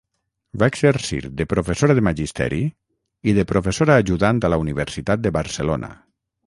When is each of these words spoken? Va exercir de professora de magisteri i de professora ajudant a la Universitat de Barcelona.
Va 0.61 0.69
exercir 0.71 1.19
de 1.41 1.47
professora 1.51 1.97
de 1.99 2.05
magisteri 2.09 2.61
i 3.33 3.37
de 3.41 3.47
professora 3.55 4.01
ajudant 4.07 4.43
a 4.49 4.53
la 4.57 4.61
Universitat 4.67 5.27
de 5.29 5.39
Barcelona. 5.41 5.97